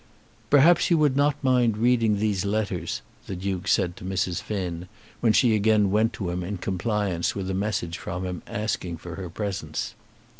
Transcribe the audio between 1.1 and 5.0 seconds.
not mind reading these letters," the Duke said to Mrs. Finn,